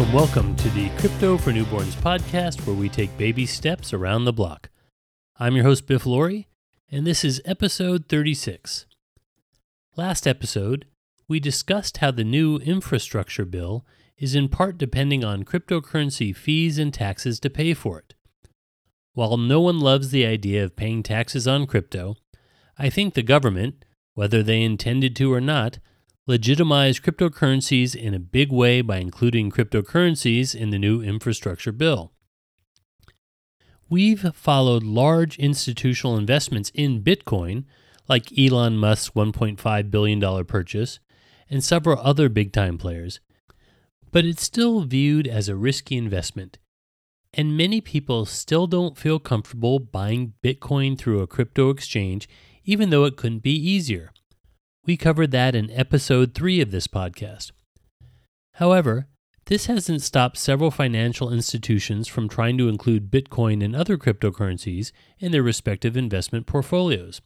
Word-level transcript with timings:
Welcome, 0.00 0.14
welcome 0.14 0.56
to 0.56 0.70
the 0.70 0.88
Crypto 0.96 1.36
for 1.36 1.52
Newborns 1.52 1.92
podcast, 1.92 2.66
where 2.66 2.74
we 2.74 2.88
take 2.88 3.14
baby 3.18 3.44
steps 3.44 3.92
around 3.92 4.24
the 4.24 4.32
block. 4.32 4.70
I'm 5.38 5.54
your 5.54 5.66
host, 5.66 5.86
Biff 5.86 6.06
Laurie, 6.06 6.48
and 6.90 7.06
this 7.06 7.22
is 7.22 7.42
episode 7.44 8.06
36. 8.08 8.86
Last 9.98 10.26
episode, 10.26 10.86
we 11.28 11.38
discussed 11.38 11.98
how 11.98 12.12
the 12.12 12.24
new 12.24 12.56
infrastructure 12.56 13.44
bill 13.44 13.84
is 14.16 14.34
in 14.34 14.48
part 14.48 14.78
depending 14.78 15.22
on 15.22 15.44
cryptocurrency 15.44 16.34
fees 16.34 16.78
and 16.78 16.94
taxes 16.94 17.38
to 17.40 17.50
pay 17.50 17.74
for 17.74 17.98
it. 17.98 18.14
While 19.12 19.36
no 19.36 19.60
one 19.60 19.80
loves 19.80 20.08
the 20.08 20.24
idea 20.24 20.64
of 20.64 20.76
paying 20.76 21.02
taxes 21.02 21.46
on 21.46 21.66
crypto, 21.66 22.16
I 22.78 22.88
think 22.88 23.12
the 23.12 23.22
government, 23.22 23.84
whether 24.14 24.42
they 24.42 24.62
intended 24.62 25.14
to 25.16 25.30
or 25.30 25.42
not, 25.42 25.78
legitimize 26.30 27.00
cryptocurrencies 27.00 27.96
in 27.96 28.14
a 28.14 28.20
big 28.20 28.52
way 28.52 28.82
by 28.82 28.98
including 28.98 29.50
cryptocurrencies 29.50 30.54
in 30.54 30.70
the 30.70 30.78
new 30.78 31.02
infrastructure 31.02 31.72
bill. 31.72 32.12
We've 33.88 34.32
followed 34.32 34.84
large 34.84 35.36
institutional 35.40 36.16
investments 36.16 36.70
in 36.72 37.02
Bitcoin, 37.02 37.64
like 38.08 38.38
Elon 38.38 38.76
Musk's 38.76 39.10
$1.5 39.10 39.90
billion 39.90 40.44
purchase, 40.44 41.00
and 41.50 41.64
several 41.64 41.98
other 41.98 42.28
big 42.28 42.52
time 42.52 42.78
players, 42.78 43.18
but 44.12 44.24
it's 44.24 44.44
still 44.44 44.82
viewed 44.82 45.26
as 45.26 45.48
a 45.48 45.56
risky 45.56 45.96
investment. 45.96 46.58
And 47.34 47.56
many 47.56 47.80
people 47.80 48.24
still 48.24 48.68
don't 48.68 48.96
feel 48.96 49.18
comfortable 49.18 49.80
buying 49.80 50.34
Bitcoin 50.44 50.96
through 50.96 51.22
a 51.22 51.26
crypto 51.26 51.70
exchange, 51.70 52.28
even 52.64 52.90
though 52.90 53.04
it 53.04 53.16
couldn't 53.16 53.42
be 53.42 53.56
easier. 53.56 54.12
We 54.86 54.96
covered 54.96 55.30
that 55.32 55.54
in 55.54 55.70
episode 55.70 56.34
3 56.34 56.62
of 56.62 56.70
this 56.70 56.86
podcast. 56.86 57.52
However, 58.54 59.08
this 59.46 59.66
hasn't 59.66 60.00
stopped 60.00 60.38
several 60.38 60.70
financial 60.70 61.32
institutions 61.32 62.08
from 62.08 62.28
trying 62.28 62.56
to 62.58 62.68
include 62.68 63.10
Bitcoin 63.10 63.62
and 63.62 63.76
other 63.76 63.98
cryptocurrencies 63.98 64.92
in 65.18 65.32
their 65.32 65.42
respective 65.42 65.96
investment 65.96 66.46
portfolios. 66.46 67.20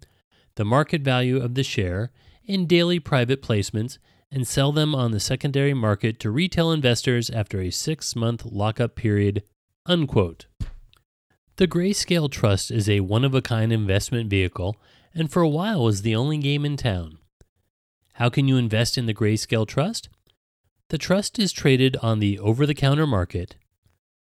the 0.54 0.64
market 0.64 1.02
value 1.02 1.42
of 1.42 1.54
the 1.54 1.64
share, 1.64 2.12
in 2.44 2.66
daily 2.66 3.00
private 3.00 3.42
placements 3.42 3.98
and 4.30 4.46
sell 4.46 4.72
them 4.72 4.94
on 4.94 5.10
the 5.10 5.20
secondary 5.20 5.74
market 5.74 6.20
to 6.20 6.30
retail 6.30 6.70
investors 6.70 7.30
after 7.30 7.60
a 7.60 7.70
six 7.70 8.14
month 8.14 8.44
lockup 8.44 8.94
period 8.94 9.42
Unquote. 9.88 10.46
The 11.56 11.66
Grayscale 11.66 12.30
Trust 12.30 12.70
is 12.70 12.90
a 12.90 13.00
one 13.00 13.24
of 13.24 13.34
a 13.34 13.40
kind 13.40 13.72
investment 13.72 14.28
vehicle 14.28 14.76
and 15.14 15.32
for 15.32 15.40
a 15.40 15.48
while 15.48 15.82
was 15.82 16.02
the 16.02 16.14
only 16.14 16.36
game 16.36 16.66
in 16.66 16.76
town. 16.76 17.16
How 18.12 18.28
can 18.28 18.46
you 18.46 18.58
invest 18.58 18.98
in 18.98 19.06
the 19.06 19.14
Grayscale 19.14 19.66
Trust? 19.66 20.10
The 20.90 20.98
trust 20.98 21.38
is 21.38 21.52
traded 21.52 21.96
on 22.02 22.18
the 22.18 22.38
over 22.38 22.66
the 22.66 22.74
counter 22.74 23.06
market. 23.06 23.56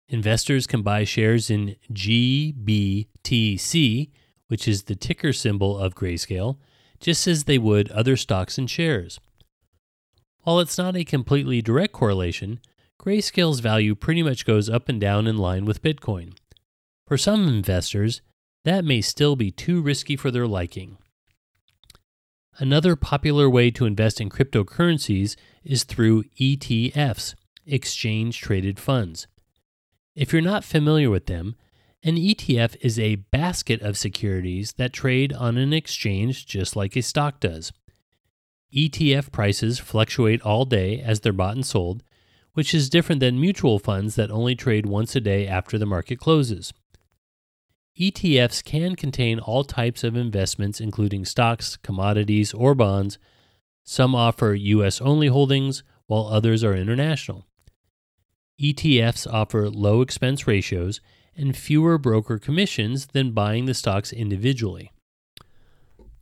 Investors 0.09 0.67
can 0.67 0.83
buy 0.83 1.05
shares 1.05 1.49
in 1.51 1.77
GBTC, 1.93 3.07
which 4.49 4.67
is 4.67 4.83
the 4.83 4.97
ticker 4.97 5.33
symbol 5.33 5.79
of 5.79 5.95
Grayscale, 5.95 6.59
just 6.99 7.29
as 7.29 7.45
they 7.45 7.59
would 7.59 7.93
other 7.93 8.17
stocks 8.17 8.59
and 8.59 8.69
shares. 8.69 9.21
While 10.41 10.59
it's 10.59 10.79
not 10.79 10.97
a 10.97 11.05
completely 11.05 11.63
direct 11.63 11.93
correlation, 11.93 12.59
Grayscale's 13.05 13.61
value 13.61 13.95
pretty 13.95 14.23
much 14.23 14.47
goes 14.47 14.71
up 14.71 14.89
and 14.89 14.99
down 14.99 15.27
in 15.27 15.37
line 15.37 15.67
with 15.67 15.83
Bitcoin. 15.83 16.33
For 17.07 17.19
some 17.19 17.47
investors, 17.47 18.23
that 18.65 18.83
may 18.83 19.03
still 19.03 19.37
be 19.37 19.51
too 19.51 19.83
risky 19.83 20.17
for 20.17 20.31
their 20.31 20.47
liking. 20.47 20.97
Another 22.57 22.97
popular 22.97 23.51
way 23.51 23.71
to 23.73 23.85
invest 23.85 24.23
in 24.23 24.31
cryptocurrencies 24.31 25.37
is 25.63 25.85
through 25.85 26.25
ETFs, 26.41 27.35
exchange 27.67 28.41
traded 28.41 28.81
funds. 28.81 29.27
If 30.17 30.33
you're 30.33 30.41
not 30.41 30.65
familiar 30.65 31.11
with 31.11 31.27
them, 31.27 31.57
an 32.03 32.17
ETF 32.17 32.77
is 32.81 32.99
a 32.99 33.17
basket 33.17 33.83
of 33.83 33.99
securities 33.99 34.73
that 34.79 34.95
trade 34.95 35.35
on 35.35 35.59
an 35.59 35.75
exchange 35.75 36.47
just 36.47 36.75
like 36.75 36.97
a 36.97 37.03
stock 37.03 37.39
does. 37.39 37.71
ETF 38.75 39.31
prices 39.31 39.79
fluctuate 39.79 40.41
all 40.41 40.65
day 40.65 41.01
as 41.01 41.21
they're 41.21 41.35
bought 41.35 41.57
and 41.57 41.67
sold, 41.67 42.03
which 42.55 42.73
is 42.73 42.89
different 42.89 43.21
than 43.21 43.41
mutual 43.41 43.79
funds 43.79 44.15
that 44.15 44.31
only 44.31 44.55
trade 44.55 44.87
once 44.87 45.15
a 45.15 45.21
day 45.21 45.47
after 45.47 45.77
the 45.77 45.87
market 45.87 46.19
closes. 46.19 46.73
ETFs 48.01 48.65
can 48.65 48.97
contain 48.97 49.39
all 49.39 49.63
types 49.63 50.03
of 50.03 50.17
investments, 50.17 50.81
including 50.81 51.25
stocks, 51.25 51.77
commodities, 51.77 52.53
or 52.53 52.75
bonds. 52.75 53.19
Some 53.85 54.15
offer 54.15 54.55
US 54.55 55.01
only 55.01 55.29
holdings, 55.29 55.85
while 56.07 56.27
others 56.27 56.65
are 56.65 56.75
international. 56.75 57.47
ETFs 58.61 59.33
offer 59.33 59.69
low 59.69 60.01
expense 60.01 60.47
ratios 60.47 61.01
and 61.37 61.57
fewer 61.57 61.99
broker 61.99 62.39
commissions 62.39 63.07
than 63.09 63.33
buying 63.33 63.67
the 63.67 63.75
stocks 63.75 64.13
individually. 64.13 64.93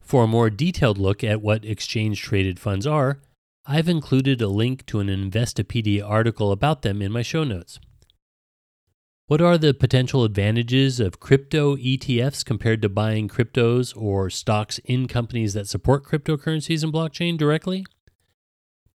For 0.01 0.25
a 0.25 0.29
more 0.29 0.51
detailed 0.51 0.99
look 0.99 1.23
at 1.25 1.43
what 1.43 1.65
exchange 1.65 2.21
traded 2.21 2.59
funds 2.59 2.87
are, 2.87 3.19
I've 3.65 3.89
included 3.89 4.43
a 4.43 4.49
link 4.49 4.87
to 4.87 4.99
an 4.99 5.07
Investopedia 5.07 6.03
article 6.05 6.51
about 6.51 6.83
them 6.83 7.01
in 7.01 7.13
my 7.13 7.23
show 7.23 7.45
notes. 7.45 7.79
What 9.29 9.41
are 9.41 9.57
the 9.57 9.73
potential 9.73 10.25
advantages 10.25 10.99
of 10.99 11.21
crypto 11.21 11.77
ETFs 11.77 12.45
compared 12.45 12.83
to 12.83 12.89
buying 12.89 13.29
cryptos 13.29 13.97
or 13.97 14.31
stocks 14.31 14.79
in 14.85 15.07
companies 15.07 15.55
that 15.55 15.69
support 15.69 16.05
cryptocurrencies 16.05 16.83
and 16.83 16.93
blockchain 16.93 17.39
directly? 17.39 17.87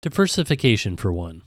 Diversification, 0.03 0.97
for 0.97 1.13
one. 1.13 1.43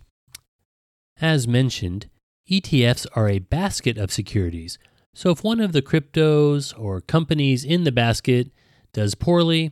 As 1.19 1.45
mentioned, 1.45 2.07
ETFs 2.49 3.05
are 3.15 3.27
a 3.27 3.39
basket 3.39 3.97
of 3.97 4.13
securities, 4.13 4.79
so 5.13 5.29
if 5.29 5.43
one 5.43 5.59
of 5.59 5.73
the 5.73 5.81
cryptos 5.81 6.73
or 6.79 7.01
companies 7.01 7.65
in 7.65 7.83
the 7.83 7.91
basket 7.91 8.49
does 8.93 9.13
poorly, 9.13 9.71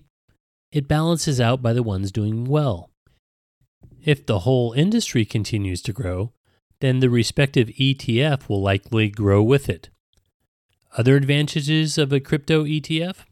it 0.73 0.89
balances 0.89 1.39
out 1.39 1.61
by 1.61 1.71
the 1.71 1.81
ones 1.81 2.11
doing 2.11 2.43
well. 2.43 2.91
If 4.03 4.25
the 4.25 4.39
whole 4.39 4.73
industry 4.73 5.25
continues 5.25 5.81
to 5.83 5.93
grow, 5.93 6.33
then 6.79 6.99
the 6.99 7.09
respective 7.09 7.67
ETF 7.69 8.47
will 8.47 8.61
likely 8.61 9.09
grow 9.09 9.41
with 9.41 9.67
it. 9.69 9.89
Other 10.97 11.15
advantages 11.15 11.97
of 11.97 12.13
a 12.13 12.19
crypto 12.19 12.63
ETF? 12.63 13.25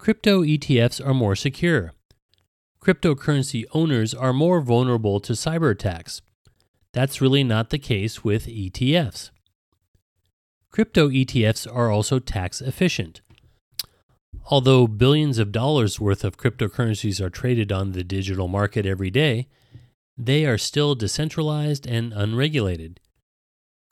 crypto 0.00 0.42
ETFs 0.42 1.04
are 1.04 1.12
more 1.12 1.36
secure. 1.36 1.92
Cryptocurrency 2.82 3.64
owners 3.72 4.14
are 4.14 4.32
more 4.32 4.62
vulnerable 4.62 5.20
to 5.20 5.34
cyber 5.34 5.70
attacks. 5.70 6.22
That's 6.92 7.20
really 7.20 7.44
not 7.44 7.68
the 7.68 7.78
case 7.78 8.24
with 8.24 8.46
ETFs. 8.46 9.30
Crypto 10.70 11.10
ETFs 11.10 11.66
are 11.70 11.90
also 11.90 12.18
tax 12.18 12.62
efficient. 12.62 13.20
Although 14.50 14.88
billions 14.88 15.38
of 15.38 15.52
dollars 15.52 16.00
worth 16.00 16.24
of 16.24 16.36
cryptocurrencies 16.36 17.20
are 17.20 17.30
traded 17.30 17.70
on 17.70 17.92
the 17.92 18.02
digital 18.02 18.48
market 18.48 18.84
every 18.84 19.10
day, 19.10 19.46
they 20.18 20.44
are 20.44 20.58
still 20.58 20.96
decentralized 20.96 21.86
and 21.86 22.12
unregulated. 22.12 22.98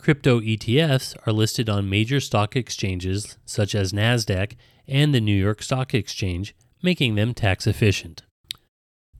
Crypto 0.00 0.40
ETFs 0.40 1.16
are 1.26 1.32
listed 1.32 1.68
on 1.68 1.88
major 1.88 2.18
stock 2.18 2.56
exchanges 2.56 3.38
such 3.44 3.72
as 3.72 3.92
NASDAQ 3.92 4.56
and 4.88 5.14
the 5.14 5.20
New 5.20 5.34
York 5.34 5.62
Stock 5.62 5.94
Exchange, 5.94 6.56
making 6.82 7.14
them 7.14 7.34
tax 7.34 7.66
efficient. 7.66 8.22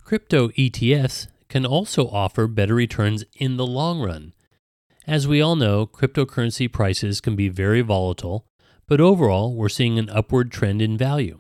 Crypto 0.03 0.49
ETFs 0.51 1.29
can 1.49 1.65
also 1.65 2.09
offer 2.09 2.49
better 2.49 2.75
returns 2.75 3.25
in 3.37 3.57
the 3.57 3.67
long 3.67 4.01
run. 4.01 4.33
As 5.07 5.29
we 5.29 5.41
all 5.41 5.57
know, 5.57 5.87
cryptocurrency 5.87 6.71
prices 6.71 7.21
can 7.21 7.37
be 7.37 7.49
very 7.49 7.81
volatile, 7.81 8.45
but 8.89 9.01
overall, 9.01 9.55
we're 9.55 9.69
seeing 9.69 9.99
an 9.99 10.11
upward 10.11 10.51
trend 10.51 10.83
in 10.83 10.97
value. 10.97 11.39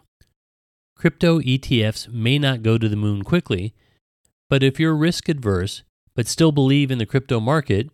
Crypto 0.96 1.40
ETFs 1.40 2.12
may 2.12 2.38
not 2.38 2.62
go 2.62 2.76
to 2.76 2.88
the 2.88 2.96
moon 2.96 3.22
quickly, 3.22 3.74
but 4.50 4.62
if 4.62 4.78
you're 4.78 4.94
risk 4.94 5.28
adverse 5.28 5.82
but 6.14 6.26
still 6.26 6.52
believe 6.52 6.90
in 6.90 6.98
the 6.98 7.06
crypto 7.06 7.40
market, 7.40 7.90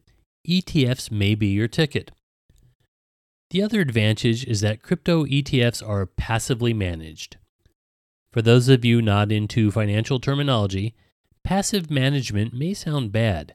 ETFs 0.48 1.10
may 1.10 1.34
be 1.34 1.48
your 1.48 1.68
ticket. 1.68 2.10
The 3.50 3.62
other 3.62 3.80
advantage 3.80 4.44
is 4.46 4.62
that 4.62 4.82
crypto 4.82 5.24
ETFs 5.26 5.86
are 5.86 6.06
passively 6.06 6.72
managed. 6.72 7.36
For 8.32 8.42
those 8.42 8.68
of 8.68 8.84
you 8.84 9.00
not 9.00 9.30
into 9.30 9.70
financial 9.70 10.18
terminology, 10.18 10.94
passive 11.44 11.90
management 11.90 12.52
may 12.52 12.74
sound 12.74 13.12
bad. 13.12 13.54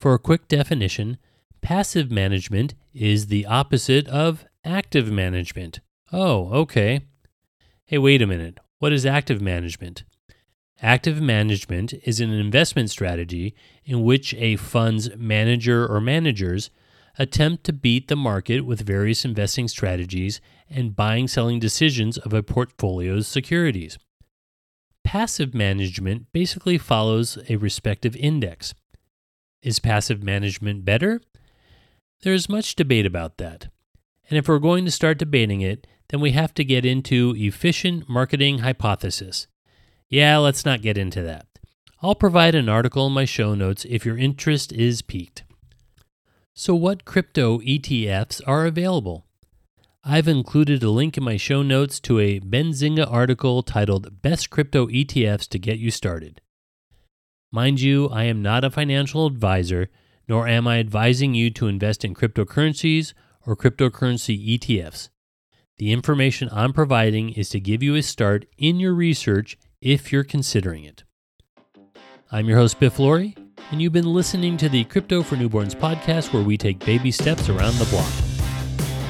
For 0.00 0.12
a 0.12 0.18
quick 0.18 0.48
definition, 0.48 1.16
passive 1.62 2.10
management 2.10 2.74
is 2.92 3.28
the 3.28 3.46
opposite 3.46 4.06
of 4.08 4.44
active 4.68 5.10
management. 5.10 5.80
Oh, 6.12 6.50
okay. 6.52 7.00
Hey, 7.86 7.96
wait 7.96 8.20
a 8.20 8.26
minute. 8.26 8.58
What 8.78 8.92
is 8.92 9.06
active 9.06 9.40
management? 9.40 10.04
Active 10.82 11.20
management 11.22 11.94
is 12.04 12.20
an 12.20 12.30
investment 12.30 12.90
strategy 12.90 13.54
in 13.84 14.02
which 14.02 14.34
a 14.34 14.56
fund's 14.56 15.16
manager 15.16 15.86
or 15.86 16.00
managers 16.00 16.70
attempt 17.18 17.64
to 17.64 17.72
beat 17.72 18.08
the 18.08 18.14
market 18.14 18.60
with 18.60 18.86
various 18.86 19.24
investing 19.24 19.66
strategies 19.68 20.40
and 20.70 20.94
buying 20.94 21.26
selling 21.26 21.58
decisions 21.58 22.18
of 22.18 22.34
a 22.34 22.42
portfolio's 22.42 23.26
securities. 23.26 23.98
Passive 25.02 25.54
management 25.54 26.26
basically 26.32 26.76
follows 26.76 27.38
a 27.48 27.56
respective 27.56 28.14
index. 28.14 28.74
Is 29.62 29.80
passive 29.80 30.22
management 30.22 30.84
better? 30.84 31.20
There 32.22 32.34
is 32.34 32.50
much 32.50 32.76
debate 32.76 33.06
about 33.06 33.38
that. 33.38 33.68
And 34.28 34.38
if 34.38 34.48
we're 34.48 34.58
going 34.58 34.84
to 34.84 34.90
start 34.90 35.18
debating 35.18 35.60
it, 35.60 35.86
then 36.08 36.20
we 36.20 36.32
have 36.32 36.54
to 36.54 36.64
get 36.64 36.84
into 36.84 37.34
efficient 37.36 38.08
marketing 38.08 38.58
hypothesis. 38.58 39.46
Yeah, 40.08 40.38
let's 40.38 40.64
not 40.64 40.82
get 40.82 40.98
into 40.98 41.22
that. 41.22 41.46
I'll 42.00 42.14
provide 42.14 42.54
an 42.54 42.68
article 42.68 43.06
in 43.06 43.12
my 43.12 43.24
show 43.24 43.54
notes 43.54 43.84
if 43.88 44.06
your 44.06 44.16
interest 44.16 44.72
is 44.72 45.02
piqued. 45.02 45.44
So, 46.54 46.74
what 46.74 47.04
crypto 47.04 47.58
ETFs 47.58 48.40
are 48.46 48.66
available? 48.66 49.26
I've 50.04 50.28
included 50.28 50.82
a 50.82 50.90
link 50.90 51.18
in 51.18 51.24
my 51.24 51.36
show 51.36 51.62
notes 51.62 52.00
to 52.00 52.18
a 52.18 52.40
Benzinga 52.40 53.10
article 53.10 53.62
titled 53.62 54.22
Best 54.22 54.48
Crypto 54.48 54.86
ETFs 54.86 55.48
to 55.48 55.58
Get 55.58 55.78
You 55.78 55.90
Started. 55.90 56.40
Mind 57.50 57.80
you, 57.80 58.08
I 58.08 58.24
am 58.24 58.42
not 58.42 58.64
a 58.64 58.70
financial 58.70 59.26
advisor, 59.26 59.88
nor 60.28 60.46
am 60.46 60.66
I 60.66 60.78
advising 60.78 61.34
you 61.34 61.50
to 61.50 61.66
invest 61.66 62.04
in 62.04 62.14
cryptocurrencies 62.14 63.12
or 63.48 63.56
cryptocurrency 63.56 64.58
ETFs. 64.58 65.08
The 65.78 65.90
information 65.90 66.50
I'm 66.52 66.74
providing 66.74 67.30
is 67.30 67.48
to 67.50 67.60
give 67.60 67.82
you 67.82 67.94
a 67.94 68.02
start 68.02 68.44
in 68.58 68.78
your 68.78 68.92
research 68.92 69.56
if 69.80 70.12
you're 70.12 70.24
considering 70.24 70.84
it. 70.84 71.04
I'm 72.30 72.46
your 72.46 72.58
host, 72.58 72.78
Biff 72.78 72.98
Laurie, 72.98 73.34
and 73.70 73.80
you've 73.80 73.94
been 73.94 74.12
listening 74.12 74.58
to 74.58 74.68
the 74.68 74.84
Crypto 74.84 75.22
for 75.22 75.36
Newborns 75.36 75.74
podcast 75.74 76.34
where 76.34 76.42
we 76.42 76.58
take 76.58 76.84
baby 76.84 77.10
steps 77.10 77.48
around 77.48 77.76
the 77.76 77.86
block. 77.86 78.12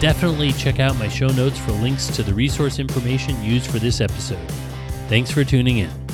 Definitely 0.01 0.53
check 0.53 0.79
out 0.79 0.97
my 0.99 1.09
show 1.09 1.29
notes 1.29 1.59
for 1.59 1.73
links 1.73 2.07
to 2.15 2.23
the 2.23 2.33
resource 2.33 2.79
information 2.79 3.43
used 3.43 3.69
for 3.69 3.81
this 3.81 4.01
episode. 4.01 4.49
Thanks 5.09 5.33
for 5.33 5.43
tuning 5.43 5.79
in. 5.79 6.08